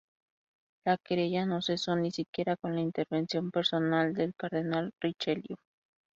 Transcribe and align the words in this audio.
La 0.83 0.97
querella 0.97 1.45
no 1.45 1.61
cesó 1.61 1.95
ni 1.95 2.09
siquiera 2.09 2.57
con 2.57 2.73
la 2.73 2.81
intervención 2.81 3.51
personal 3.51 4.15
del 4.15 4.33
Cardenal 4.33 4.93
Richelieu. 4.99 5.57